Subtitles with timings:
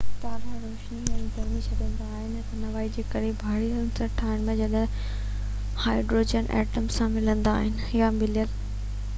[0.21, 6.51] تارا روشني ۽ گرمي ڇڏيندا آهن توانائي جي ڪري ڀاري عنصر ٺاهڻ لاءِ جڏهن هائڊروجن
[6.61, 8.59] ائٽمن سان ملندا آهن يا مليل